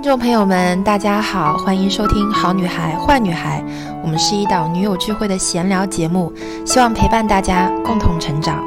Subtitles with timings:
[0.00, 3.60] 听众朋友们，大家好，欢迎收听《好女孩坏女孩》，
[4.00, 6.32] 我们是一档女友聚会的闲聊节目，
[6.64, 8.62] 希望陪伴大家共同成长。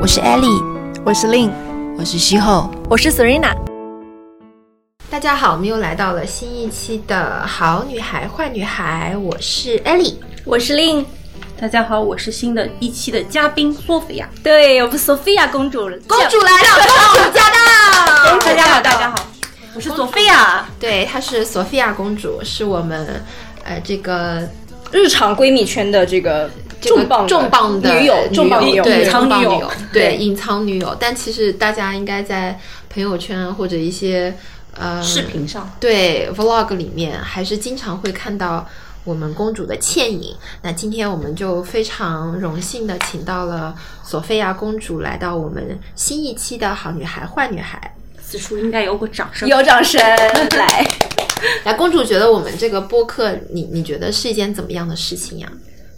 [0.00, 0.64] 我是 Ellie，
[1.04, 1.50] 我是 Lin，
[1.98, 3.54] 我是西后，我是 Serena。
[5.10, 10.14] 大家好，我们又来到了新一期的《好女孩坏女孩》，我是 Ellie，
[10.46, 11.04] 我是 Lin。
[11.60, 14.26] 大家好，我是新的一期的嘉宾索菲亚。
[14.42, 16.68] 对，我们索菲亚公主，公主来了，
[17.12, 18.38] 公主驾到！
[18.38, 19.29] 大家好，大家好。
[19.72, 23.22] 我是索菲亚，对，她是索菲亚公主，是我们
[23.62, 24.48] 呃这个
[24.90, 30.96] 日常闺蜜圈的这个重磅重磅的女友，重磅女友，隐藏女友，对，隐藏女友。
[30.98, 32.58] 但其实大家应该在
[32.92, 34.34] 朋友圈或者一些
[34.76, 38.66] 呃视频上，对 vlog 里面，还是经常会看到
[39.04, 40.34] 我们公主的倩影。
[40.62, 47.94] 那今天我们就非常荣幸的请到了索菲亚公主来到我们新一期的好女孩坏女孩。
[48.30, 50.00] 此处应该有个掌声，有掌声
[50.56, 50.86] 来。
[51.64, 55.50] 来，公主觉得我们这个播客，你你觉得是一件怎么样的事情呀？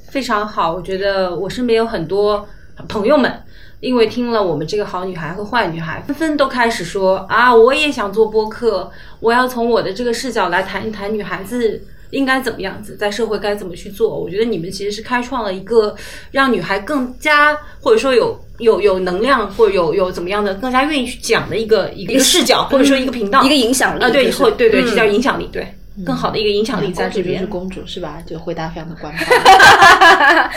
[0.08, 2.48] 非常好，我觉得我身边有很多
[2.88, 3.42] 朋友们，
[3.80, 11.82] 因为听了我们这个好女孩和坏女孩，纷纷都开始说啊，我也想做播客，我要从我的这个视角来谈一谈女孩子。
[12.12, 14.18] 应该怎么样子，在社会该怎么去做？
[14.18, 15.94] 我觉得你们其实是开创了一个
[16.30, 25.66] 让女孩更加，或者说有有有能量，或者有有怎么样的更加愿意去讲的一个一个视角，或者说一个频道，一个影响力啊，对，后对对，这叫影响力，对，
[26.04, 27.40] 更好的一个影响力在这边。
[27.40, 28.22] 是公主是吧？
[28.26, 30.50] 就回答非常的官方。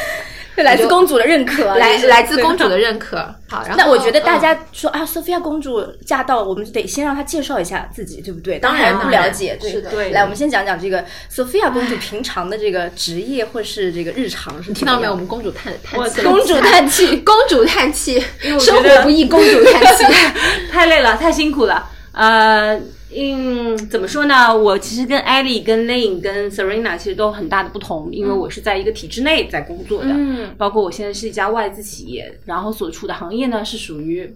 [0.63, 3.17] 来自公主的认可，来来自公主的认可。
[3.47, 8.57] 好，然后那我觉得大家说啊，索菲亚公主驾到，我们得先让她介绍一下自己，对不对？
[8.59, 9.91] 当然不了解，是的。
[10.11, 14.73] 来，我们先讲讲这个索菲亚公主平常的这个职业或是这个日常是。
[14.73, 15.11] 听到没有？
[15.11, 18.23] 我们公主叹叹气，公主叹气， 公主叹气，
[18.59, 20.03] 生活不易，公主叹气，
[20.71, 21.91] 太累了，太辛苦了。
[22.15, 22.81] 呃。
[23.17, 24.53] 嗯，怎么说呢？
[24.53, 34.29] 我其实跟艾莉、跟 Lane、跟 Serena 其实都有很大的不同，因为我是在一个体制内在工作的，嗯，包括我现在是一家外资企业，然后所处的行业呢是属于，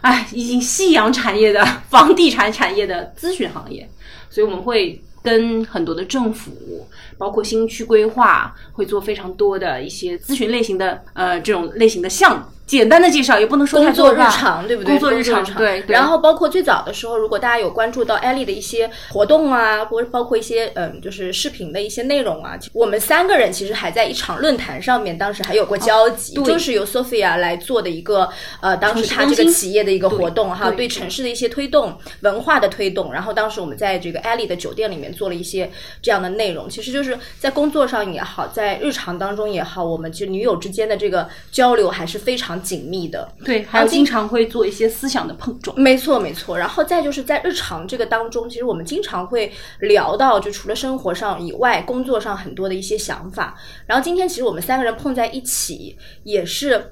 [0.00, 3.86] 哎，已经夕阳产业的房地产产业的咨询行业，
[4.30, 6.86] 所以我们会跟很多的政府，
[7.18, 12.44] 包括新区规划，会做非常多的一些咨询类型的呃这种类型的项目。
[12.64, 14.92] 简单的介绍也不能说工作日常，对不对？
[14.92, 15.84] 工作日常，对。
[15.88, 28.28] 然后包括最早的时候，如果大家有关注到艾丽的一些活动啊，或者包括一些嗯，就是视频的一些内容啊，我们三个人其实还在一场论坛上面，当时还有过交集，就是由 Sophia 来做的一个
[28.62, 33.12] 呃，当时他这个企业的一个活动哈，对城市的一些推动、文化的推动。
[33.12, 35.70] 然后当时我们在这个艾丽的酒店里面做了一些
[36.00, 42.61] 这样的内容，其实就是在工作上也好，在日常当中也好，我们就女友之间的这个交流还是非常。
[42.62, 46.56] 紧密的，对，还有经常会做一些思想的碰撞，没错没错。
[46.56, 53.56] 然后再就是在日常这个当中，其实我们经常会聊到，就除了生活上以外，工作上很多的一些想法。
[53.86, 56.90] 然后今天其实我们三个人碰在一起，也是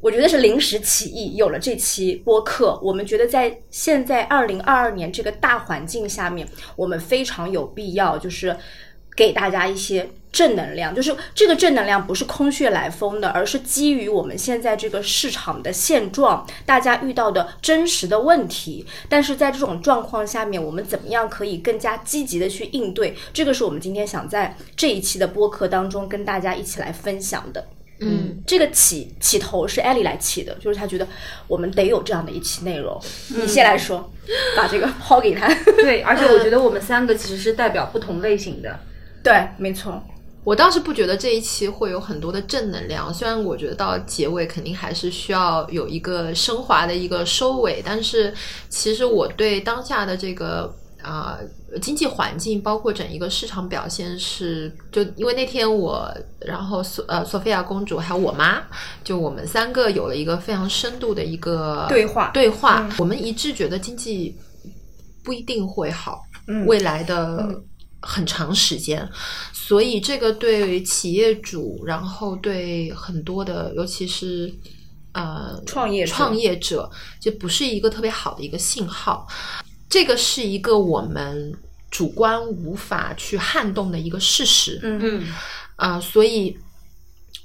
[0.00, 2.78] 我觉得是临时起意，有了这期播客。
[2.82, 8.56] 我们觉得在现在二零二二年这个大环境下面，我们非常有必要，就是
[9.16, 10.08] 给大家一些。
[10.32, 18.86] 正能量就是这个正能量不是空穴来风的，而是基于我们现在这个市场的现状，大家遇到的真实的问题。
[19.08, 23.16] 但是在这种状况下面，我们怎么样可以更加积极的去应对？
[23.32, 27.66] 这个是我们今天想在这一期的播客当中跟大家一起来分享的。
[28.02, 31.06] 嗯，这个起起头是艾莉来起的，就是她觉得
[31.46, 32.98] 我们得有这样的一期内容。
[33.28, 34.10] 你先来说，
[34.56, 35.52] 把这个抛给他。
[35.76, 38.78] 对，而且我 觉得我们三个其实是代表不同类型的。
[39.22, 40.02] 对，没错。
[40.42, 48.32] 我倒是不觉得这一期会有很多的正能量，虽然我觉得到结尾肯定还是需要有一个升华的一个收尾，但是
[48.70, 51.38] 其实我对当下的这个啊
[51.82, 58.62] 经济环境，包括整一个市场表现是，就因为那天我，然后索呃索菲亚公主还有我妈，
[59.04, 62.30] 就我们三个有了一个非常深度的一个对话。
[62.32, 64.34] 对话，我们一致觉得经济
[65.22, 66.22] 不一定会好，
[66.66, 67.60] 未来的。
[68.02, 69.06] 很长时间，
[69.52, 74.52] 所以这个对企业主，然后对很多的，尤其是
[75.12, 79.26] 呃创业创业者，就不是一个特别好的一个信号。
[79.88, 81.52] 这个是一个我们
[81.90, 84.80] 主观无法去撼动的一个事实。
[84.82, 85.26] 嗯嗯
[85.76, 86.56] 啊，所以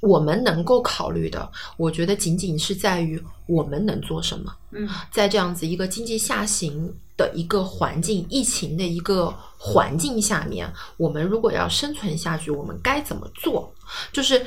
[0.00, 4.54] 我们能够考虑的，我觉得仅仅是在于我们能做什么。
[4.72, 6.94] 嗯，在这样子一个经济下行。
[7.16, 13.72] 的一个环境，疫情的一个环境下面，我们如果要生存下去，我们该怎么做？
[14.12, 14.44] 就是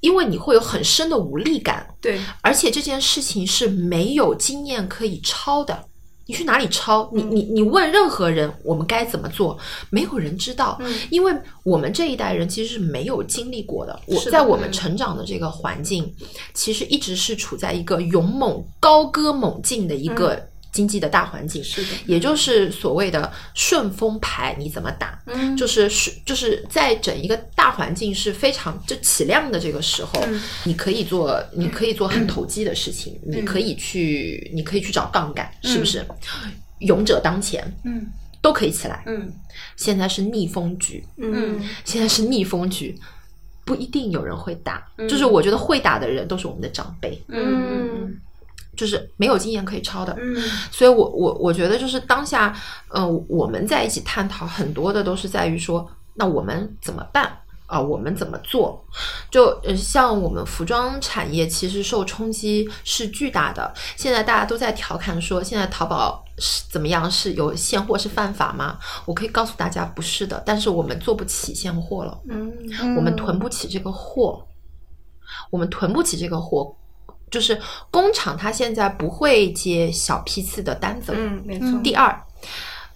[0.00, 5.84] 因为你会有很深的无力感，对，而且这件事情是没有经验可以抄的，
[6.26, 7.10] 你去哪里抄？
[7.12, 9.58] 你你你问任何人，我们该怎么做？
[9.90, 11.34] 没有人知道，因为
[11.64, 14.00] 我们这一代人其实是没有经历过的。
[14.06, 16.14] 我在我们成长的这个环境，
[16.54, 21.88] 其实一直是处在一个勇猛、高歌猛进的一个经济的大环境，是的。
[22.06, 25.20] 也就是所谓的顺风牌，你怎么打？
[25.26, 25.56] 嗯。
[25.56, 30.40] 就是是就是在整一个大环境是非常就起量的这个时候，嗯。
[30.64, 36.04] 你可以做你可以做很投机的事情，你可以去你可以去找杠杆，是不是？
[36.80, 38.06] 勇者当前，嗯。
[38.40, 39.02] 都可以起来。
[39.06, 39.32] 嗯。
[39.76, 41.60] 现在是逆风局，嗯。
[41.84, 42.96] 现在是逆风局，
[43.64, 44.86] 不一定有人会打。
[45.08, 48.16] 就是我觉得会打的人都是我们的长辈，嗯
[48.78, 50.16] 就是没有经验可以抄的。
[50.18, 50.40] 嗯
[50.70, 52.56] 所以我我我觉得就是当下，
[52.88, 57.30] 呃，我们在一起探讨很多的都是在于说，那我们怎么办
[57.66, 58.82] 啊、我们怎么做？
[59.30, 63.70] 就呃，像我们服装产业其实受冲击是巨大的。
[63.94, 67.10] 现在大家都在调侃说，现在淘宝是怎么样？
[67.10, 68.78] 是有现货是犯法吗？
[69.04, 70.42] 我可以告诉大家，不是的。
[70.46, 72.50] 但是我们做不起现货了，嗯
[72.96, 74.42] 我们囤不起这个货，
[75.50, 76.74] 我们囤不起这个货。
[77.30, 77.60] 就是
[77.90, 81.18] 工厂，它现在不会接小批次的单子了。
[81.20, 82.22] 嗯，没错，第二，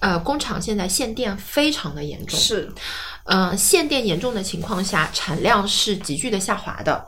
[0.00, 2.72] 呃，工厂现在限电非常的严重，是
[3.24, 7.06] 呃，限电严重的情况下，产量是急剧的下滑的，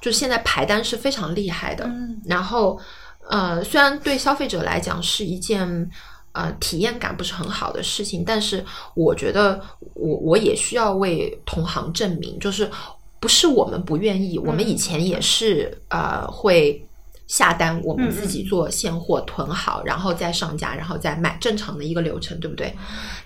[0.00, 1.84] 就现在排单是非常厉害的。
[1.86, 2.80] 嗯然后，
[3.28, 5.90] 呃，虽然对消费者来讲是一件
[6.32, 8.64] 呃体验感不是很好的事情，但是
[8.94, 9.60] 我觉得
[9.94, 12.70] 我我也需要为同行证明，就是
[13.20, 16.84] 不是我们不愿意，我们以前也是呃会。
[17.30, 22.74] 下单，我们自己做现货囤好，然后再上架，然后再卖，正常的一个流程，对不对？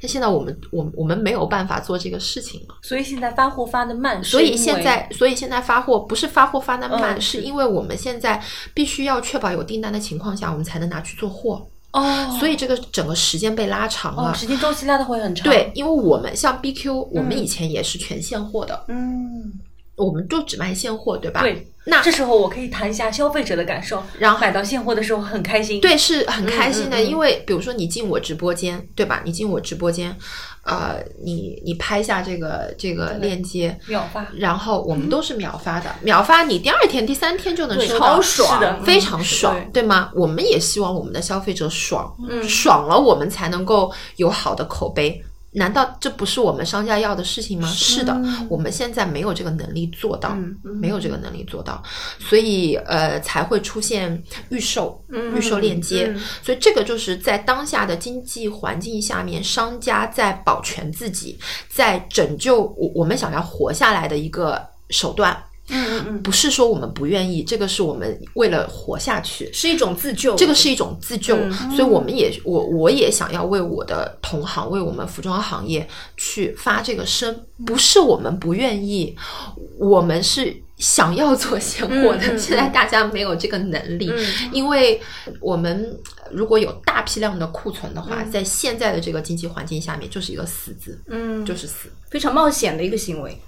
[0.02, 2.74] 那现在我们我我们没有办法做这个事情了。
[2.82, 8.38] 所以现在发货发的慢，所以现在，所以现在发货不是发货发的慢，嗯是因为我们现在
[8.74, 11.66] 必须要确保有订单的情况下，我们才能拿去做货。
[11.92, 14.32] 哦，所以这个整个时间被拉长了。
[14.32, 15.44] 哦，时间周期拉的会很长。
[15.44, 19.50] 对，，因为我们像 BQ，我们以前也是全现货的，嗯，
[19.96, 21.40] 我们就只卖现货，对吧？
[21.40, 21.68] 对。
[21.86, 25.78] 那这时候我可以谈一下消费者的感受，然后买到现货的时候很开心。
[25.82, 29.20] 对，是很开心的，嗯嗯嗯因为比如说你进我直播间，对吧？
[29.22, 30.16] 你进我直播间，
[30.62, 40.10] 呃，你你拍下这个这个链接，秒发，然后我们都是秒发的，秒发你第二天、第三天就能收到，超爽是的非常嗯爽，对对吗？
[40.14, 45.22] 我们也希望我们的消费者爽，嗯爽了我们才能够有好的口碑。
[45.54, 47.68] 难道这不是我们商家要的事情吗？
[47.68, 51.82] 是的，我们现在没有这个能力做到，嗯没有这个能力做到，
[52.18, 55.00] 所以呃才会出现预售、
[55.36, 56.12] 预售链接。
[56.14, 64.60] 嗯所以这个就是在当下的经济环境下面，商家在保全自己，在拯救我我们想要活下来的一个
[64.90, 65.40] 手段。
[65.68, 69.50] 嗯嗯嗯，不是说我们不愿意，这个是我们为了活下去。
[69.52, 71.52] 是一种自救，这个是一种自救，嗯。
[71.70, 79.16] 所以我们也我我也想要为我的同行，为我们服装行业去发这个声，不是我们不愿意，
[79.78, 84.50] 我们是想要做现货的，现在大家没有这个能力，嗯。
[84.52, 85.00] 因为
[85.40, 85.98] 我们
[86.30, 88.30] 如果有大批量的库存的话，嗯。
[88.30, 93.40] 在现在的这个经济环境下面，就是一个死字，嗯，就是死，非常冒险的一个行为。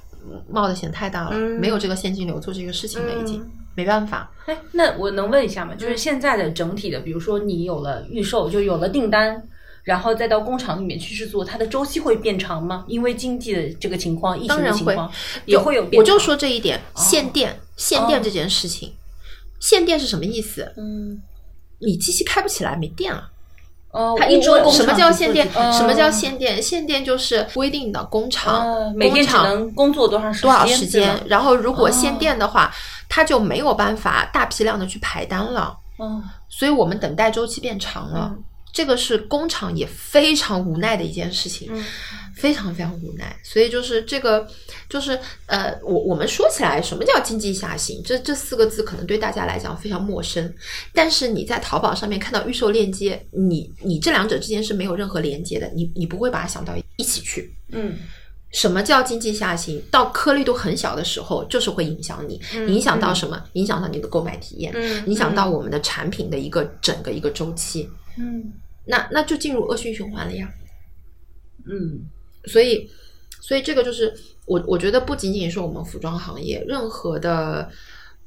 [0.50, 4.32] 冒的险太大了，嗯没有这个现金流做这个事情了，已经、嗯没办法。
[4.46, 5.74] 哎，那我能问一下吗？
[5.74, 9.46] 就是现在的整体的，比如说你有了预售，就有了订单，
[9.82, 12.86] 然后再到工厂里面去制作，它的周期会变长吗？
[12.88, 15.12] 因为经济的这个情况、疫情当然会的情况
[15.44, 15.98] 也会有变长。
[15.98, 18.94] 我就说这一点，限电，限电这件事情，
[19.60, 20.72] 限电是什么意思？
[20.78, 21.20] 嗯，
[21.78, 23.30] 你机器开不起来，没电了。
[23.96, 25.48] 哦，它一周什么叫限电？
[25.56, 26.62] 嗯什么叫限电？
[26.62, 32.70] 限电就是规定的工厂啊，每天只能工作多长时多少间时间，然后如果限电的话，
[33.08, 38.30] 它就没有办法大批量的去排单了，嗯所以我们等待周期变长了。
[38.32, 38.44] 嗯
[38.76, 41.82] 这个是工厂也非常无奈的一件事情，嗯
[42.34, 43.34] 非常非常无奈。
[43.42, 44.46] 所以就是这个，
[44.86, 48.02] 就是呃，我我们说起来，什么叫经济下行？
[48.04, 50.52] 这这四个字可能对大家来讲非常陌生，
[50.92, 57.50] 但是你在淘宝上面看到预售链接，你你这两者之间是没有任何连接的，你你不会把它想到一起去。
[57.70, 57.96] 嗯
[58.52, 59.82] 什么叫经济下行？
[59.90, 63.42] 到颗粒度很小的时候，就是会影响你，影响到什么？
[63.54, 67.88] 影响到你的购买体验，嗯影响到我们的产品的一个整个一个周期。
[68.18, 68.52] 嗯
[68.86, 70.48] 那那就进入恶性循环了呀。
[71.68, 72.08] 嗯
[72.44, 72.88] 所以，
[73.40, 74.14] 所以这个就是
[74.44, 77.68] 我我觉得不仅仅是我们服装行业，任何的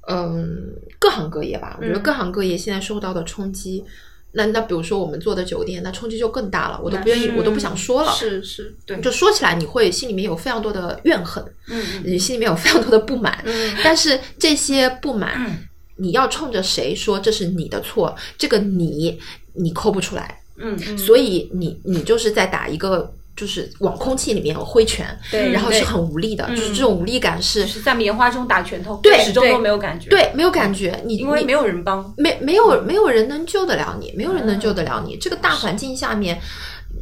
[0.07, 3.83] 嗯各行各业吧，我觉得嗯各行各业现在受到的冲击。
[4.31, 8.11] 那那比如说我们做的酒店，那冲击就更大了，我都不愿意，嗯我都不想说了。
[8.11, 15.57] 是是，对，就说起来，你会心里面有非常多的怨恨，嗯你心里面有非常多的不满，嗯但是这些不满，嗯
[15.95, 18.15] 你要冲着谁说这是你的错？
[18.37, 19.19] 这个你
[19.53, 23.13] 你抠不出来，嗯嗯，所以你你就是在打一个。
[23.35, 35.15] 就是往空气里面挥拳，对然后是很无力的，就是这种无力感是，是在棉花中打拳头，对对始终都没有感觉，，对，没有感觉，你你因为没有人帮，没没有没有人能救得了你，没有人能救得了你。
[35.15, 36.37] 这个大环境下面，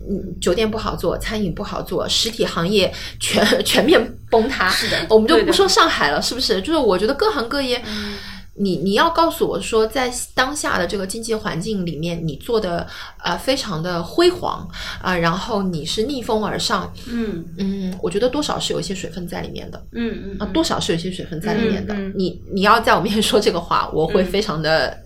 [0.07, 3.99] 嗯，酒店不好做，餐饮不好做，实体行业全 全面
[4.29, 4.69] 崩塌。
[4.69, 6.61] 是的我们就不说上海了，是不是？
[6.61, 7.83] 就是我觉得各行各业。
[8.57, 12.87] 你你要告诉我说，在当下的这个经济环境里面，你做的
[13.23, 14.67] 呃非常的辉煌
[15.01, 19.85] 啊、然后你是逆风而上，嗯嗯，我觉得多少是有一些水分在里面的。
[19.91, 21.93] 嗯嗯啊，多少是有一些水分在里面的。
[22.15, 24.97] 你你要在我面前说这个话，我会非常的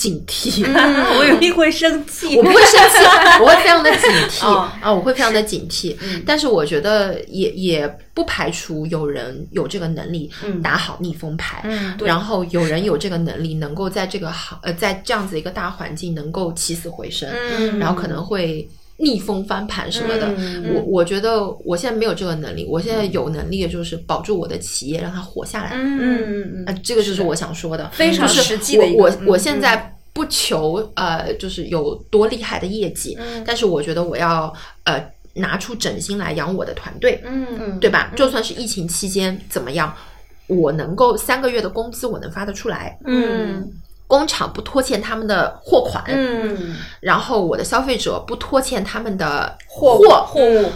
[0.00, 0.64] 警惕。
[0.66, 0.72] 嗯，
[1.20, 3.04] 我有一定会生气，我不会生气，
[3.42, 5.94] 我会非常的警惕、哦啊，我会非常的警惕。
[6.00, 6.22] 嗯。
[6.26, 10.62] 但是我觉得也也不排除有人有这个能力嗯。
[10.62, 17.28] 打好逆风牌，嗯然后有人有这个能力能够在这个行呃在这样子一个大环境能够起死回生，
[17.58, 17.78] 嗯。
[17.78, 18.66] 然后可能会。
[19.02, 25.70] 逆风翻盘什么的，嗯我我觉得我现在没有这个能力，我现在有能力的就是保住我的企业，让它活下来。
[25.74, 29.40] 嗯嗯啊嗯，这个就是我想说的，非常实际我我我嗯。
[29.40, 33.42] 现在不求呃，就是有多厉害的业绩，嗯。
[33.46, 34.52] 但是我觉得我要
[34.84, 37.46] 呃拿出整心来养我的团队，嗯。
[37.58, 37.80] 嗯。
[37.80, 38.12] 对吧？
[38.16, 39.94] 就算是疫情期间怎么样，
[40.46, 43.72] 我能够三个月的工资我能发得出来，嗯。
[44.06, 50.68] 工厂不拖欠他们的货款，嗯，然后我的消费者不拖欠他们的货货货物，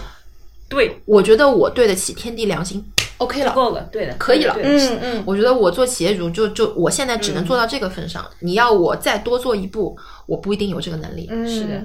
[0.69, 2.81] 对，我觉得我对得起天地良心
[3.19, 3.53] ，OK 了。
[3.53, 4.57] 够了，对的，可以了。
[4.63, 11.27] 嗯嗯，我觉得我做企业主就就我现在只能做到这个份上，你要我再多做一步，我不一定有这个能力。
[11.31, 11.83] 嗯是的，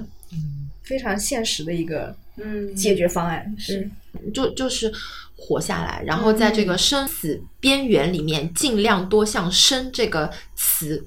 [0.82, 2.74] 非常现实的一个嗯。
[2.74, 3.88] 解决方案是。
[4.34, 4.92] 就就是
[5.36, 11.06] 活下来，然后在这个生死边缘里面，尽量多向生这个词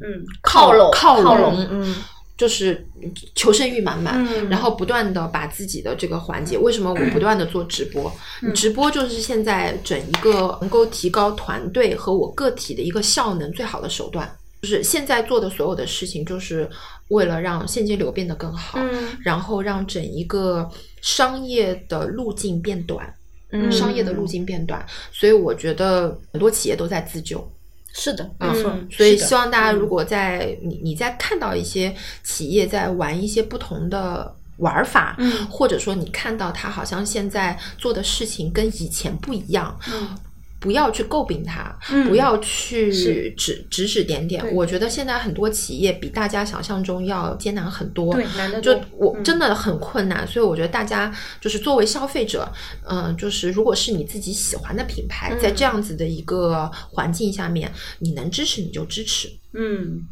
[0.00, 0.24] 嗯。
[0.40, 1.96] 靠拢靠拢，嗯，
[2.40, 2.88] 就是
[3.34, 8.10] 求生欲满满，嗯然后不断的把自己的这个环节，为什么我不断的做直播？
[8.40, 14.26] 你直播就是现在整一个能够提高团队和我个体的一个效能最好的手段。
[14.62, 16.66] 就是现在做的所有的事情，就是
[17.08, 20.66] 为了让现金流变得更好，嗯然后让整一个
[21.02, 23.14] 商业的路径变短，
[23.52, 24.82] 嗯商业的路径变短。
[25.12, 27.46] 所以我觉得很多企业都在自救。
[27.92, 28.72] 是的，没嗯错。
[28.90, 35.46] 所以希望大家如果在你你在看到一些企业在玩一些不同的玩法，嗯。
[35.48, 40.16] 或者说你看到他好像现在做的事情跟以前不一样，嗯
[40.60, 43.34] 不要去诟病他，嗯不要去是。
[43.36, 44.44] 指指指点点。
[44.54, 48.12] 我觉得现在很多企业比大家想象中要艰难很多。
[48.12, 52.46] 对，难得就我真的很困难，所以我觉得大家就是作为消费者，
[52.86, 60.06] 嗯、就是如果是你自己喜欢的品牌，在这样子的一个环境下面，你能支持你就支持，嗯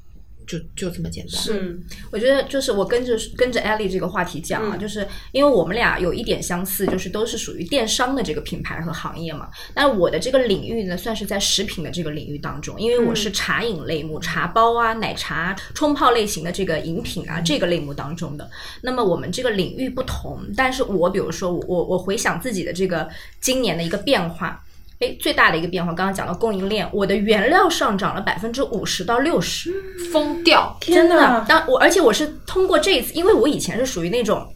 [0.48, 1.40] 就就这么简单。
[1.40, 1.78] 是
[2.10, 9.48] 我觉得就是我跟着跟着 Ellie 这个话题讲啊，嗯就是因为我们俩有一点相似，就是都是属于电商的这个品牌和行业嘛。
[9.74, 18.50] 但我的这个领域呢，算是在食品的这个领域当中，因为我是茶饮类目，茶包啊、奶茶、冲泡类型的这个饮品啊这个类目当中的。
[18.80, 23.06] 那么我们这个领域不同，但是我比如说我我我回想自己的这个
[23.40, 24.64] 今年的一个变化。
[25.00, 29.72] 哎，最大的一个变化，刚刚讲到供应链，我的原料上涨了百分之五十到六十，
[30.12, 34.46] 疯掉，真的哪，当我而且我是通过这一次，因为我以前是属于那种，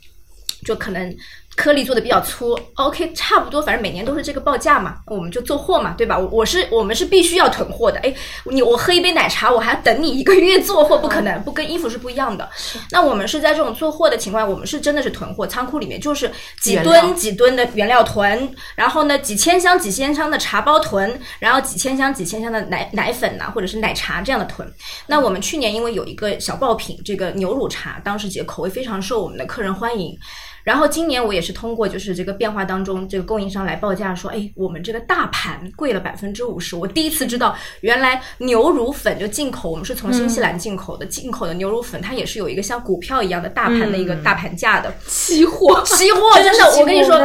[0.64, 1.16] 就可能
[1.62, 6.18] 颗粒做的比较粗，OK，差不多，反正每年都是这个报价嘛，我们就做货嘛，对吧？
[6.18, 8.12] 我我是我们是必须要囤货的，哎，
[8.46, 12.50] 你我喝一杯奶茶，我还要等你一个月做货，不可能，不跟衣服是不一样的。
[12.90, 16.28] 那我们是在这种做货的情况，我们是真的是囤货，仓库里面就是
[16.60, 24.68] 几吨几吨的原料囤，然后呢几千箱几千箱的茶包囤，然后几千箱几千箱的奶奶粉呐、或者是奶茶这样的囤。
[25.06, 30.18] 那我们去年因为有一个小爆品，这个牛乳茶，当时姐口味非常受我们的客人欢迎。
[30.64, 36.76] 然后今年我也是通过就是这个变化当中，这个供应商来报价说，哎，我们这个大盘贵了百分之五十。
[36.76, 44.92] 我第一次知道，原来牛乳粉就进口，我们是从新西兰进口的，进口的牛乳粉它也是有一个像股票一样的大盘的一个大盘价的。
[45.06, 47.16] 期货期货真的，我跟你说，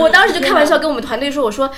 [0.00, 1.70] 我当时就开玩笑跟我们团队说，我说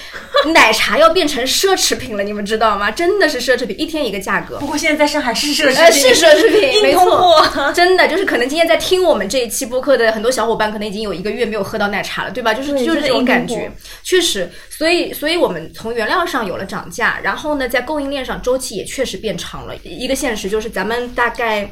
[0.53, 2.91] 奶茶要变成奢侈品了，你们知道吗？
[2.91, 4.59] 真的是奢侈品，一天一个价格。
[4.59, 12.53] 不过现在在上海是奢侈呃，品，是奢侈品， 没错，真的就是可能今天在听我们这一期播客的很多小伙伴，可能已经有一个月没有喝到奶茶了，对吧？
[12.55, 13.71] 就是就是这种感觉，
[14.03, 19.77] 确实，所以所以我们从原料上有了涨价，然后呢，在供应链上周期也确实变长了。
[19.83, 21.71] 一个现实就是咱们大概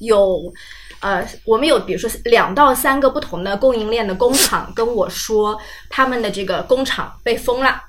[0.00, 0.52] 有。
[1.00, 5.58] 呃，我们有比如说两到三个不同的供应链的工厂跟我说，
[5.90, 7.82] 他们的这个工厂被封了，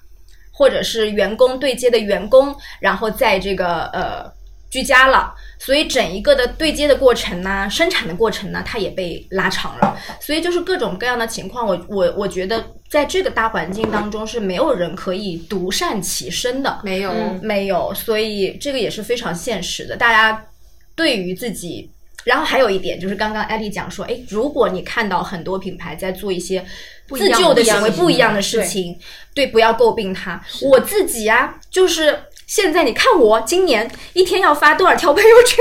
[0.52, 4.26] 或者是员工对接的员工，然后在这个呃
[4.74, 9.96] 居家了，所以整一个的对接的过程呢，生产的过程呢，它也被拉长了。
[10.20, 17.14] 所以就是各种各样的情况，我我我觉得在这个大环境当中是没有人可以独善其身的，没有
[17.44, 19.96] 没有，所以这个也是非常现实的。
[19.96, 20.44] 大家
[20.96, 21.88] 对于自己，
[22.24, 26.66] 然后还有一点就是刚刚艾丽讲说，哎，如果你看到很多品牌在做一些
[27.10, 28.98] 自救的行为、不一样的事情，
[29.36, 30.44] 对，不要诟病他。
[30.64, 32.18] 我自己啊，就是。
[32.46, 35.58] 现在你看我今年一天要发多少条朋友圈，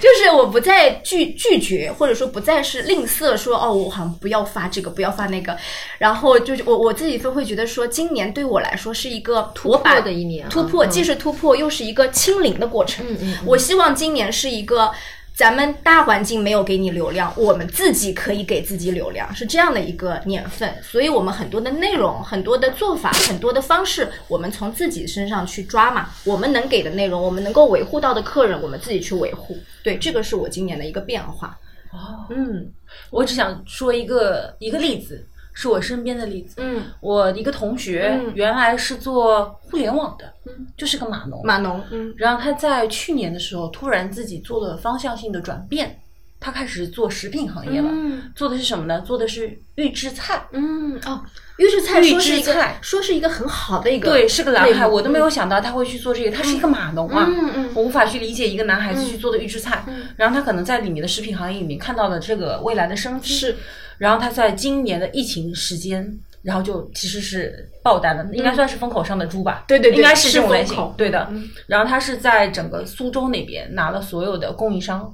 [0.00, 5.56] 就是我不再拒拒绝，或者说不再是吝啬，说哦，我好像不要发这个，不要发那个，
[5.98, 13.04] 然后就是我我自己都会觉得说，今年对我来说是一个突破的一年，突破既是突破，又是一个清零的过程。
[13.08, 14.92] 嗯嗯，我希望今年是一个。
[15.38, 20.74] 咱们大环境没有给你流量，我们自己可以给自己流量，是这样的一个年份。
[20.82, 26.08] 所以，我们很多的内容、很多的做法、很多的方式，我们从自己身上去抓嘛。
[26.24, 29.56] 我们能给的内容，我们能够维护到的客人，我们自己去维护。
[29.84, 31.56] 对，这个是我今年的一个变化。
[31.92, 32.68] 哦，嗯，
[33.10, 35.24] 我只想说一个一个例子。
[35.60, 36.54] 是我身边的例子。
[36.58, 41.44] 嗯，我一个同学原来是做互联网的，嗯，就是个码农。
[41.44, 45.98] 码农，嗯，然后他在去年的时候突然自己做了方向性的转变，
[46.40, 47.88] 他开始做食品行业了。
[47.90, 49.00] 嗯，做的是什么呢？
[49.02, 50.46] 做的是预制菜。
[50.52, 51.22] 嗯，哦，
[51.58, 56.30] 预制菜，预制菜，说是一个很好的一个，对，是个男孩，我都没有想到他会去做这个。
[56.30, 59.84] 他是一个码农啊，嗯嗯，我无法去理解一个男孩子去做的预制菜。
[59.86, 63.34] 嗯，然后他可能在里面的食品行业里面看到了这个未来的生机。
[63.34, 63.56] 是，
[63.98, 66.18] 然后他在今年的疫情时间。
[66.40, 69.64] 然后就其实是爆单了，应该算是风口上的猪吧？
[69.66, 70.94] 对对对，应该是这种类型。
[70.96, 71.28] 对的。
[71.66, 75.12] 然后他是在整个苏州那边拿了所有的供应商，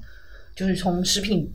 [0.54, 1.52] 就是从食品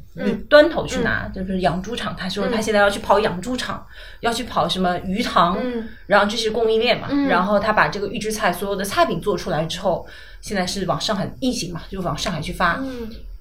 [0.50, 2.16] 端头去拿，就是养猪场。
[2.16, 3.86] 他说他现在要去跑养猪场，
[4.20, 5.58] 要去跑什么鱼塘，
[6.06, 7.08] 然后这是供应链嘛。
[7.30, 10.06] 然后他把这个预制菜所有的菜品做出来之后，
[10.42, 12.84] 现在是往上海疫情嘛，就往上海去发。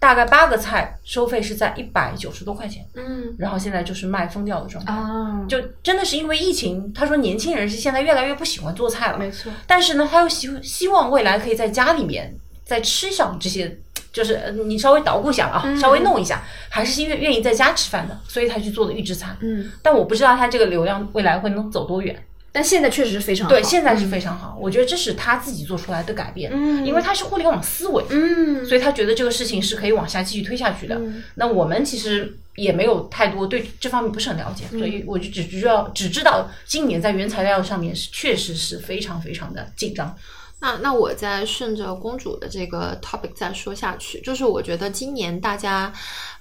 [0.00, 6.92] 大概八个菜收费是在一百九十多块钱，嗯，然后现在就是卖疯掉的状态，啊，就真的是因为疫情。
[6.92, 9.50] 他说年轻人是现在越来越不喜欢做菜了，没错。
[9.66, 12.32] 但是呢，他又希希望未来可以在家里面
[12.64, 13.76] 再吃上这些，
[14.12, 19.36] 就是你稍微捣鼓一下啊，稍微弄一下，还是愿愿意在家吃饭的，所以他去做的预制餐。
[19.40, 22.24] 嗯，但我不知道他这个流量未来会能走多远。
[22.50, 24.56] 但现在确实是非常好，对，现在是非常好。
[24.58, 30.98] 我觉得这是他自己做出来的改变，嗯，因为他是互联网思维，嗯，所以他觉得这个事情是可以往下继续推下去的。
[31.34, 40.16] 那我们其实也没有太多对这方面不是很了解，所以我就只知道只知道今年在原材料上面是确实是非常非常的紧张。
[40.60, 45.92] 那那我再顺着公主的这个 topic 再说下去，就是我觉得今年大家。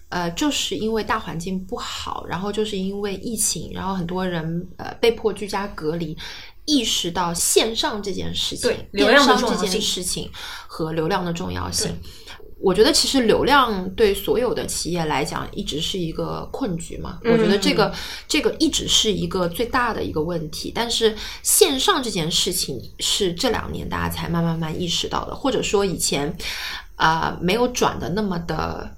[0.10, 6.18] 呃，就是因为大环境不好，然后就是因为疫情，然后很多人呃被迫居家隔离，
[6.64, 10.32] 意识到线上这件事情，流量这件事情
[10.66, 11.94] 和流量的重要性。
[12.60, 17.20] 我觉得其实流量对所有的企业来讲一直是一个困局嘛。
[17.24, 17.94] 我觉得这个
[18.28, 20.72] 这个一直是一个最大的一个问题。
[20.74, 26.36] 但是线上这件事情是这两年大家才慢慢慢意识到的，或者说以前
[26.96, 28.94] 啊没有转的那么的。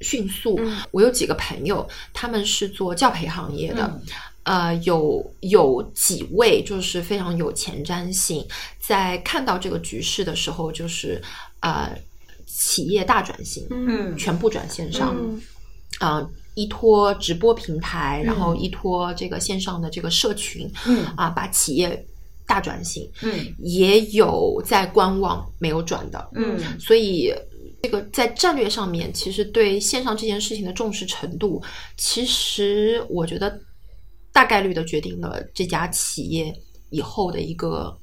[0.00, 0.58] 迅速，
[0.92, 4.00] 我有几个朋友，他们是做教培行业的，
[4.44, 8.42] 呃，有有几位就是非常有前瞻性，
[8.80, 11.20] 在看到这个局势的时候，就是
[11.60, 11.94] 呃，
[12.58, 15.14] 企业大转型，嗯，全部转线上，
[16.00, 22.04] 嗯，依托直播平台，然后依托这个线上的这个社群，嗯，啊，把企业
[22.46, 27.32] 大转型，嗯，也有在观望没有转的，嗯，所以。
[27.80, 31.62] 这个在战略上面，其实对线上这件事情的重视程度，
[31.96, 33.56] 其实我觉得
[34.32, 36.52] 大概率的决定了这家企业
[36.90, 37.96] 以后的一个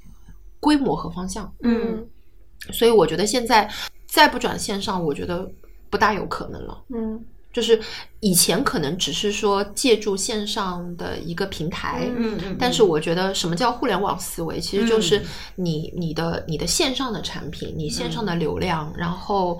[0.61, 1.53] 规模和方向。
[1.61, 2.07] 嗯，
[2.71, 3.69] 所以我觉得现在
[4.15, 5.51] 再不转线上，我觉得
[5.89, 6.81] 不大有可能了。
[6.89, 7.23] 嗯。
[7.55, 7.79] 就是
[8.19, 15.21] 以前可能只是说借助线上的一个平台，嗯嗯，但是我觉得什么叫互联网思维，其实就是
[15.55, 19.57] 你你的你的线上的产品，你线上的流量，然后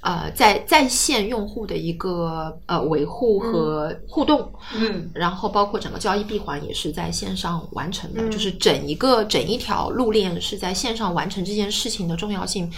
[0.00, 12.68] 呃在在线用户的一个呃维护和互动，嗯，然后包括整个交易闭环也是在线上完成的，就是整一个整一条路链是在线上完成这件事情的重要性。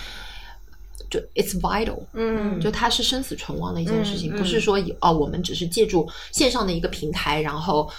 [1.10, 7.90] 就 it's vital，嗯，就它是生死存亡的一件事情，不是说哦，我们只是借助线上的一个平台，然后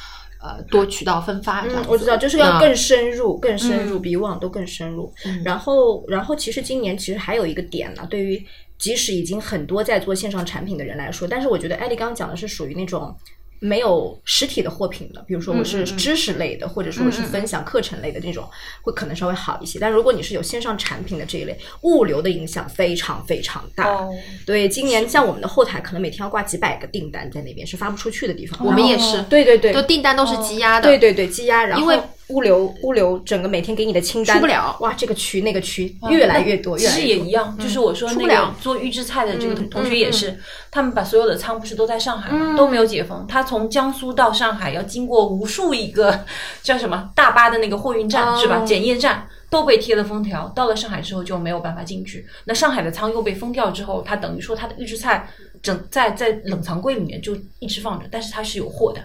[0.41, 1.84] 呃多渠道分发这样。
[1.88, 5.12] 我知道，就是要更深入，更深入，比以往都更深入。
[5.43, 8.45] 然后，然后其实今年其实还有一个点呢，对于
[8.78, 13.13] 即使已经很多在做线上产品的人来说，但是我觉得艾丽刚刚讲的是属于那种
[13.60, 18.48] 没有实体的货品的，比如说我是知识类的，或者说我是分享课程类的这种，
[18.82, 19.78] 会可能稍微好一些。
[19.80, 24.00] 但如果你是有线上产品的这一类，物流的影响非常非常大。
[24.45, 28.65] 对，今年像我们的后台，可能每天要挂几百个订单在那边，是发不出去的地方。
[28.65, 30.88] 我们也是，对对对，都订单都是积压的。
[30.88, 37.58] 对对对，积压，然后因为物流物流整个每天给你的清单出不了，哇，这个区那个区越来越多，其实也一样。
[37.58, 40.39] 就是我说那个做预制菜的这个同学也是，
[40.70, 42.56] 他们把所有的仓不是都在上海吗？
[42.56, 46.26] 都没有解封，他从江苏到上海要经过无数一个
[46.62, 48.60] 叫什么大巴的那个货运站是吧？
[48.60, 52.28] 检验站都被贴了封条，到了上海之后就没有办法进去。
[52.46, 55.28] 那上海的仓又被封掉之后，他等于说他的预制菜
[55.63, 59.02] 整在在冷藏柜里面就一直放着，但是它是有货的。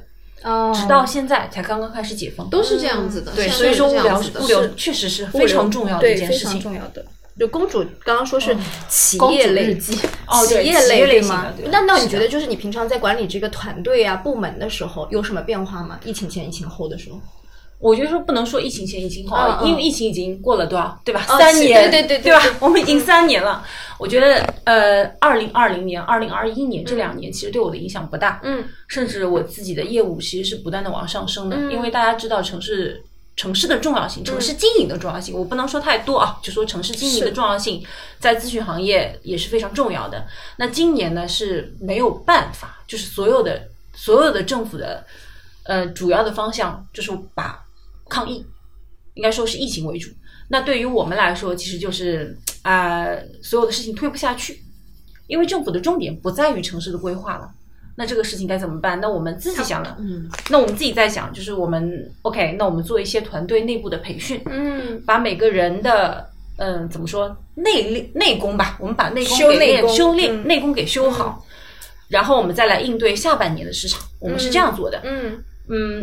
[0.74, 3.32] 直到现在才刚刚开始解封，都是这样子的。
[3.32, 6.60] 对，所以说物流物流确实是非常重要的一件事情。
[6.60, 7.04] 重要的。
[7.36, 8.56] 就公主刚刚说是
[8.88, 9.76] 企业类，
[10.28, 11.52] 哦，企业类吗？
[11.70, 15.98] 那那你觉得就是你平常在管理这个团队啊部门的时候有什么变化吗？
[16.04, 17.20] 疫情前、疫情后的时候？
[17.80, 21.22] 我觉得说不能说疫情前、疫情后，因为疫情已经过了多少，对吧？
[21.26, 22.40] 三年，对对对，对吧？
[22.60, 23.62] 我们已经三年了。
[24.04, 33.02] 我觉得，呃，二零二零年、二零二一年这两年其实对我的影响不大，嗯，甚至我自己的业务其实是不断的往上升的，因为大家知道城市
[33.34, 37.82] 城市的重要性，城市经营的重要性，我不能说太多啊，就说城市经营的重要性
[38.18, 40.26] 在咨询行业也是非常重要的。
[40.58, 43.62] 那今年呢是没有办法，就是所有的
[43.94, 45.02] 所有的政府的，
[45.62, 47.58] 呃，主要的方向就是把。
[48.06, 48.44] 抗疫，
[49.14, 50.10] 应该说是疫情为主。
[50.48, 53.06] 那对于我们来说，其实就是啊，
[53.42, 54.60] 所有的事情推不下去，
[55.28, 57.48] 因为政府的重点不在于城市的规划了。
[57.96, 59.00] 那这个事情该怎么办？
[59.00, 71.46] 那我们自己想了，嗯，那我们自己在想，就是我们 OK，那我们做一些团队内部的培训，嗯，把每个人的嗯怎么说内内功吧，我们把内功给练修炼内功给修好，
[72.08, 74.00] 然后我们再来应对下半年的市场。
[74.18, 75.32] 我们是这样做的，嗯。
[75.32, 75.44] 嗯，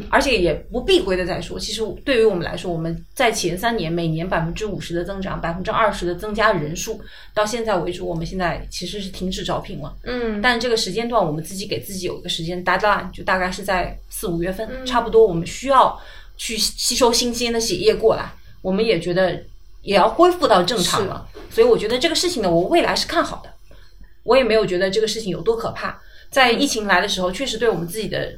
[0.09, 6.99] 而且也不避讳的再说，其实对于我们来说，我们在前三年每年百分之五十的增长，百分之二十的增加人数，
[7.33, 9.95] 到现在为止，我们现在其实是停止招聘了。
[10.03, 15.99] 嗯，但这个时间段，我们自己给自己有一个时间 deadline，就大概是在四五月份，差不多我们需要
[16.37, 19.43] 去吸收新鲜的血液过来，我们也觉得
[19.83, 21.27] 也要恢复到正常了。
[21.51, 23.53] 所以我觉得这个事情呢，我未来是看好的，
[24.23, 26.01] 我也没有觉得这个事情有多可怕。
[26.31, 28.33] 在疫情来的时候，确实对我们自己的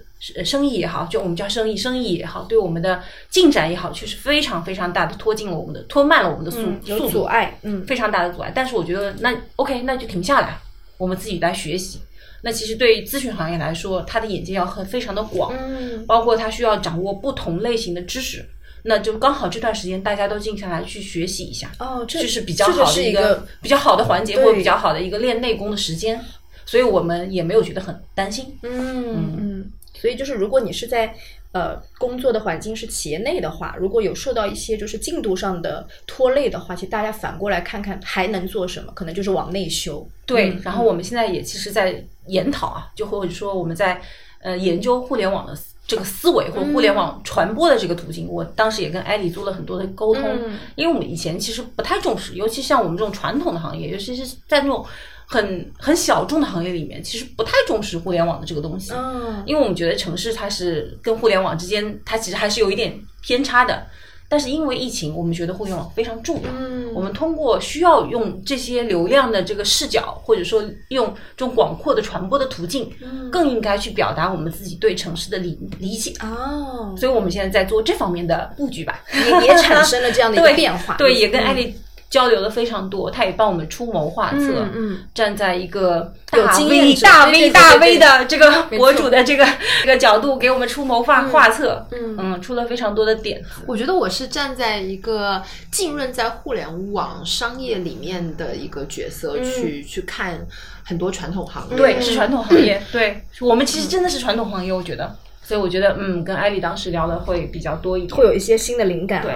[0.45, 8.49] 生意也好，就我们叫生意，生意也好，对我们的进展也好，确实非常非常大的拖进了我们的，拖慢了我们的速速度，阻碍，嗯，非常大的阻碍。
[8.55, 10.57] 但是我觉得那 OK，那就停下来，
[10.97, 11.99] 我们自己来学习。
[12.41, 18.45] 那其实对于咨询行业来说，它的眼界要很非常的广，嗯，包括它需要掌握不同类型的知识，
[18.83, 26.17] 那就刚好这段时间大家都静下来去学习一下，哦，这是比较好的一个比较好的环节，或者比较好的一个练内功的时间。
[26.65, 28.57] 所以我们也没有觉得很担心。
[28.63, 29.71] 嗯嗯，
[30.03, 31.15] 所以就是如果你是在
[31.53, 40.05] 呃工作的环境是企业内的话，如果有受到一些就是进度上的拖累的话，其实大家反过来看看还能做什么，可能就是往内修。
[40.25, 44.01] 对，然后我们现在也其实，在研讨啊，就或者说我们在
[44.41, 48.27] 呃研究互联网的这个思维或者互联网传播的这个途径。
[48.27, 50.37] 我当时也跟艾丽做了很多的沟通，
[50.75, 54.85] 因为我们以前其实不太重视，尤其像我们这种传统的行业，尤其是在那种。
[55.25, 63.85] 很很小众的行业里面，其实不太重视互联网的这个东西，嗯，因为我们觉得城市它是跟互联网之间，它其实还是有一点偏差的。
[64.29, 76.13] 但是因为疫情，我们觉得互联网非常重要，嗯，我们通过需要用这些流量的这个视角，或者说用这种广阔的传播的途径，嗯，更应该去表达我们自己对城市的理理解。
[76.21, 81.75] 哦，所以我们现在在做这方面的布局吧，也也产生了这样的一个变化， 对，也跟艾丽。
[82.13, 89.43] 交流的非常多，他也帮我们出谋划策，嗯，站在一个大 V 大 V 大 V 的这个博主的这个
[89.81, 93.41] 这个角度给我们出谋划划策，嗯嗯，出了非常多的点。
[93.65, 100.45] 我觉得我是站在一个浸润在互联网商业里面的一个角色去去看
[100.83, 103.23] 很多传统行业，对，是传统行业，对。
[103.41, 109.33] 我们其实真的是传统行业，我觉得，所以我觉得，嗯，跟艾丽当时聊的会比较多一点，会有一些新的灵感，对。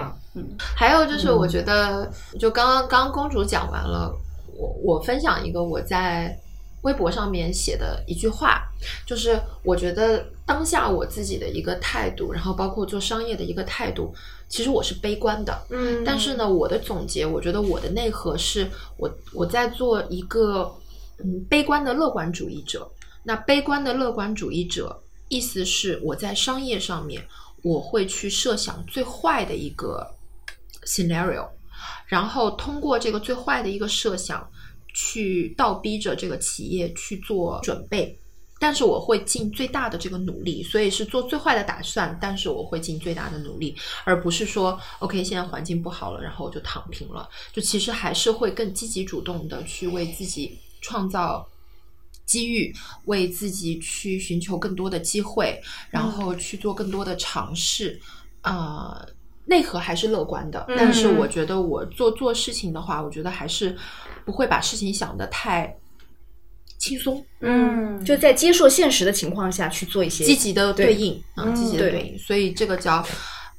[0.76, 4.14] 还有就是，我觉得就刚刚刚公主讲完了，
[4.56, 6.38] 我我分享一个我在
[6.84, 8.62] 微博上面写的一句话，
[9.06, 14.14] 就是我觉得当下我自己的一个态度，然后包括做商业的一个态度，
[14.48, 20.72] 其实我是悲观的，嗯，但是呢，我的总结，我觉得我的内核是我我在做一个
[21.20, 22.90] 嗯悲观的乐观主义者。
[23.24, 27.22] 那悲观的乐观主义者，意思是我在商业上面
[27.64, 30.08] 我会去设想最坏的一个。
[30.88, 31.46] scenario，
[32.08, 34.50] 然后通过这个最坏的一个设想，
[34.94, 38.18] 去倒逼着这个企业去做准备，
[38.60, 47.30] 但是我会尽最大的这个努力，所以是做最坏的打算，但是我会尽最大的努力，而不是说 OK 现在环境不好了，然后我就躺平了。
[47.52, 51.48] 就其实还是会更积极主动的去为自己创造
[52.26, 52.74] 机遇，
[53.06, 58.00] 为自己去寻求更多的机会，然后去做更多的尝试。
[58.42, 59.06] 啊，
[59.48, 63.76] 内核还是乐观的，但是我觉得我做做事情的话，我觉得还是
[64.24, 65.76] 不会把事情想得太。
[66.80, 73.04] 轻松，嗯，就在接受现实的情况下去做一些积极的对应啊，积极的对应，所以这个叫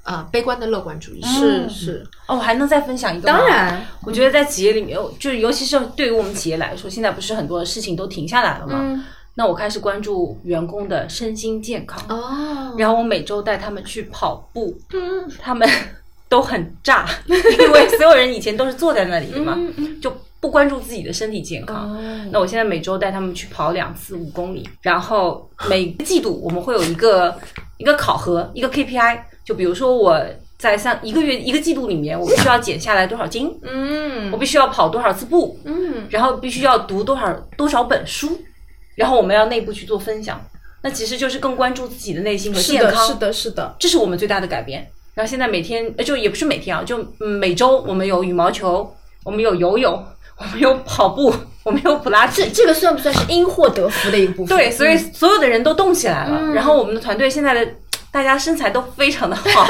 [0.04, 2.06] 呃悲观的乐观主义，是是。
[2.28, 9.04] 哦，我还能再分享一个当然，我觉得在企业里面，就是尤其是对于我们企业来说，现在不是很多事情都停下来了吗？
[9.38, 15.68] 那我开始关注员工的身心健康哦，然后我每周带他们去跑步，嗯，他们
[16.28, 19.56] 都很炸，因为所有人以前都是坐在那里的嘛，
[20.02, 20.12] 就。
[20.40, 21.98] 不关注自己的身体健康，
[22.30, 27.36] 那我现在每周带他们去跑两次五公里，然后每个季度我们会有一个
[27.76, 30.16] 一个考核，一个 KPI，就比如说我
[30.56, 38.38] 在三一个月一个季度里面，我必须要减下来多少斤，嗯，我必须要跑多少次步，嗯，然后必须要读多少多少本书，
[38.98, 40.38] 然后我们要内部去做分享，
[40.82, 44.86] 那其实就是更关注自己的内心和健康，是的，是的，这是我们最大的改变。
[45.14, 50.04] 然后现在每天就也不是每天啊，就每周我们有羽毛球，我们有游泳。
[50.40, 51.34] 我们有跑步，
[51.64, 54.56] 我们有普拉提，这个算不算是因祸得福的一部分？
[54.56, 57.68] 对，所以所有的人都动起来了，然后我们的团队现在的。
[58.18, 59.64] 大家身材都非常的好，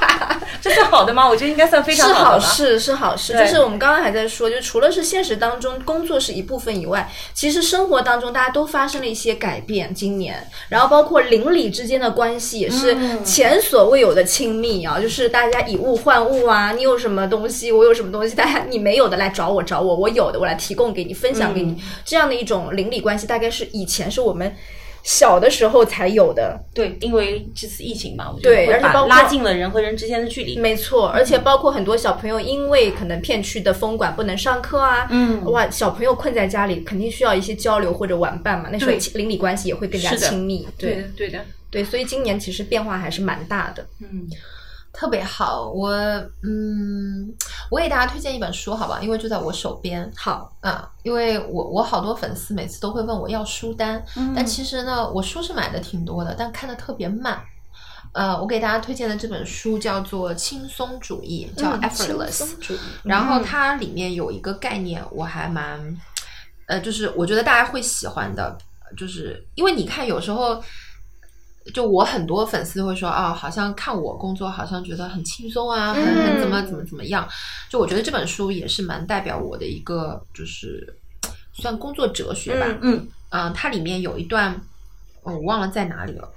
[0.58, 1.28] 这是好的吗？
[1.28, 2.40] 我觉得应该算非常好的。
[2.40, 3.34] 是好事，是好事。
[3.34, 9.92] 就是我们刚刚还在说，就除了是现实当中工作是一部分以外，其实生活当中大家都发生了一些改变。
[9.94, 14.98] 今年，然后包括邻里之间的关系也是前所未有的亲密啊！
[14.98, 24.56] 就是大家以物换物啊，你有什么东西，我有什么东西，大家你没有的来找我，找我，我有的我来提供给你，分享给你，这样的一种邻里关系，大概是以前是我们。
[25.02, 30.58] 小的时候才有的，对，因为这次疫情嘛，我觉得而且包括拉近了人和人之间的距离。
[30.58, 40.68] 没错，而且包括很多小朋友，因为可能片区的封管不能上课啊，嗯，哇，小朋友困在家里，肯定需要一些交流或者玩伴嘛，那时候邻里关系也会更加亲密。
[40.76, 44.28] 对，对的，对，所以今年其实变化还是蛮大的，嗯。
[44.92, 45.90] 特别好，我
[46.42, 47.32] 嗯，
[47.70, 48.98] 我给大家推荐一本书，好吧？
[49.00, 50.10] 因为就在我手边。
[50.16, 57.40] 好啊，因为我我好多粉丝每次都会问我要书单，但其实呢，我书是买的挺多的，但看的特别慢。
[58.12, 62.44] 呃，我给大家推荐的这本书叫做《轻松主义》，叫 Effortless。
[63.04, 65.96] 然后它里面有一个概念，我还蛮
[66.66, 68.58] 呃，就是我觉得大家会喜欢的，
[68.96, 70.60] 就是因为你看有时候。
[71.72, 77.28] 就我很多粉丝会说啊，好像看我工作，好像觉得很轻松啊，很很怎么怎么怎么样。
[77.68, 80.94] 就我觉得这本书也是蛮代表我的一个，就是
[81.52, 82.66] 算工作哲学吧。
[82.82, 84.60] 嗯嗯，它里面有一段，
[85.22, 86.28] 我忘了在哪里了。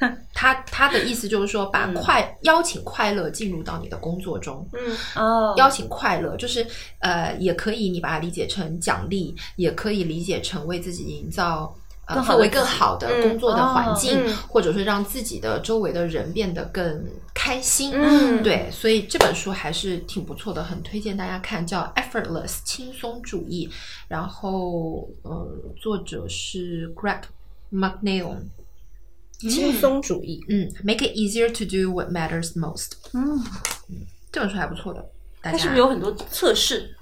[0.32, 4.64] 他他的意思就是说，把快邀请快乐进入到你的工作中。
[4.72, 6.64] 嗯哦，邀请快乐就是
[7.00, 11.74] 呃，也可以你把它理解成奖励，也可以理解成为自己营造。
[12.08, 17.92] 氛围更好的工作的环境，或者是让自己的周围的人变得更开心。
[17.94, 23.68] 嗯，对，所以这本书还是挺不错的，很推荐大家看，叫《Effortless 轻松主义》，
[24.08, 25.46] 然后呃，
[25.80, 27.22] 作者是 Greg
[27.72, 28.36] McNeil。
[29.40, 32.94] 轻松主义，嗯，Make it easier to do what matters most。
[33.12, 33.40] 嗯，
[34.32, 35.08] 这本书还不错的，
[35.40, 36.96] 它是不是有很多测试？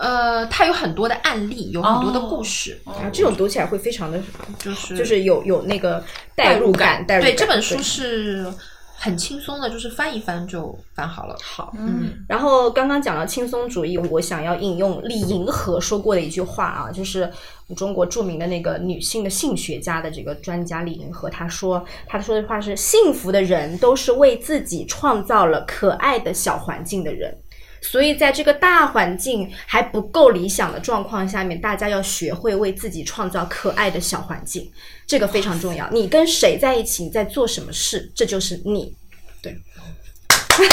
[0.00, 4.18] 呃，它有很多的案例，有很多的故事，啊，这种读起来会非常的，
[4.58, 6.02] 就是就是有有那个
[6.34, 7.06] 代入感。
[7.06, 8.50] 代入对，这本书是
[8.96, 11.36] 很轻松的，就是翻一翻就翻好了。
[11.42, 12.14] 好，嗯。
[12.26, 17.30] 然后刚刚讲到轻松主义，我想要引用李银河说过的一句话啊，就是
[17.76, 27.36] 中国著名的那个女性的性学家的这个专家李银河，她说她说的话是：幸福的人都是为自己创造了可爱的小环境的人。
[27.82, 34.70] 所以，在这个大环境还不够理想的状况下面，大家要学会为自己创造可爱的小环境，
[35.06, 35.88] 这个非常重要。
[35.90, 38.94] 你跟谁在一起，你在做什么事，这就是你。
[39.40, 39.56] 对，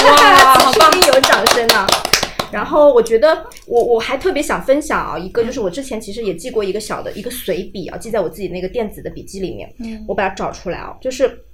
[0.06, 0.92] 哇，好棒！
[1.08, 1.88] 有掌声啊！
[2.52, 9.74] 然后，我觉得我我还特别想分享啊，一个就是我之前其实也记过一个小的一个随笔啊，记在我自己那个电子的笔记里面。
[9.80, 11.46] 嗯，我把它找出来啊，就是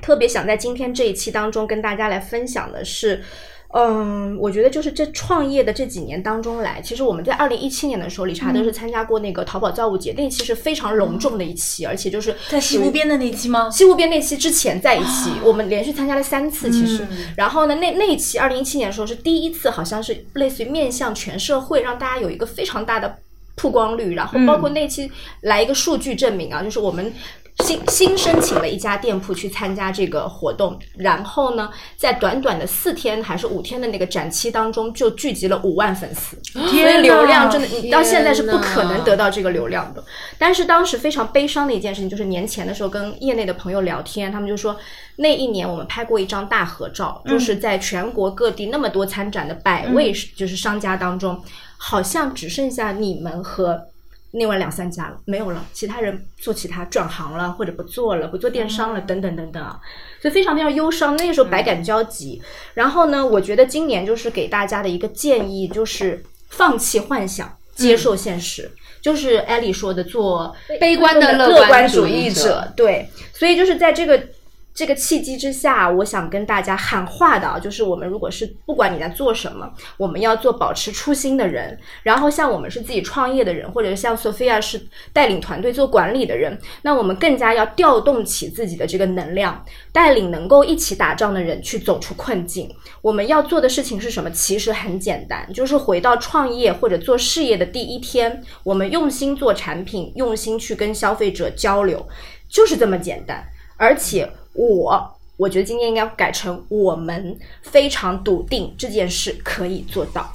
[0.00, 3.24] 特别想在今天这一期当中跟大家来分享的是。
[3.72, 13.70] 嗯，我觉得就是这创业的这几年当中来，其实我们在二零一七年的时候，理查德是参加过那个淘宝造物节，那期是非常隆重的一期，而且就是在西湖边的那期吗？
[13.70, 17.06] 西湖边那期之前在一期，我们连续参加了三次，其实。
[17.36, 23.18] 然后呢，那那一期二零一七年的时候是第一次，好像是类似于面向全社会，让大家有一个非常大的。
[23.56, 25.10] 曝光率，然后包括那期
[25.42, 27.12] 来一个数据证明啊，就是我们。
[27.58, 40.02] 新新申请了一家店铺去参加这个活动，然后呢，在短短的四天还是五天的那个展期当中，就聚集了五万粉丝，所以流量真的，你到现在是不可能得到这个流量的。
[40.38, 44.74] 但是当时非常悲伤的一件事情，就是年前的时候跟业内的朋友聊天，他们就说
[45.16, 51.38] 那一年我们拍过一张大合照，就是在全国各地那么多参展的百位就是商家当中，
[51.76, 53.89] 好像只剩下你们和。
[54.32, 59.78] 另外两三家了，没有了，其他人做其他转行了，或者不做了，不做电商了，等等等等啊，
[60.22, 61.16] 所以非常非常忧伤。
[61.16, 62.40] 那个时候百感交集。
[62.74, 68.70] 然后呢，我觉得今年就是给大家的一个建议，就是放弃幻想，接受现实。
[69.02, 72.72] 就是艾丽说的，做悲观的乐观主义者。
[72.76, 74.22] 对，所以就是在这个。
[74.72, 81.78] 这个契机之下，我想跟大家喊话的啊，就是我们如果是不管你在做什么，我们要做保持初心的人。
[82.02, 84.80] 然后像我们是自己创业的人，或者像 Sophia 是
[85.12, 92.72] 带领团队做管理的人，那我们更加要调动起自己的这个能量，带领能够一起打仗的人去走出困境。
[93.02, 94.30] 我们要做的事情是什么？
[94.30, 102.08] 其实很简单，就是回到创业或者做事业的第一天，我们用心做产品，用心去跟消费者交流，
[102.48, 103.44] 就是这么简单，
[103.76, 104.30] 而且。
[104.52, 110.30] 我我觉得今天应该改成我们非常笃定这件事可以做到。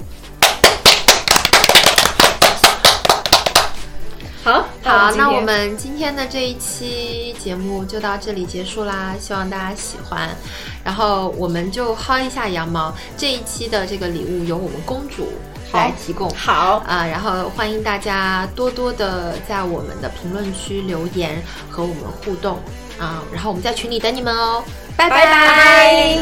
[4.42, 10.30] 好，好，那我们今天的这一期节目就到这里结束啦，希望大家喜欢。
[10.84, 15.26] 然后我们就薅一下羊毛，这一期的这个礼物由我们公主
[15.72, 16.30] 来提供。
[16.30, 22.60] 好啊，然后欢迎大家多多的在我们的评论区留言和我们互动。
[22.98, 24.64] 啊，然后我们在群里等你们哦，
[24.96, 26.18] 拜拜拜。